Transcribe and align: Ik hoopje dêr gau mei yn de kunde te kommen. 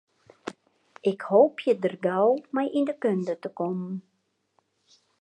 Ik 1.11 1.19
hoopje 1.31 1.71
dêr 1.81 1.95
gau 2.05 2.29
mei 2.53 2.69
yn 2.79 2.87
de 2.89 2.95
kunde 3.03 3.35
te 3.43 3.49
kommen. 3.59 3.95